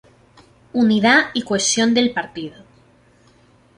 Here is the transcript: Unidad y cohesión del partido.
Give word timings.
Unidad 0.73 1.29
y 1.35 1.43
cohesión 1.43 1.93
del 1.93 2.11
partido. 2.11 2.55